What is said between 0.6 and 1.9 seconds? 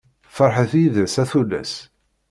yid-s, a tullas!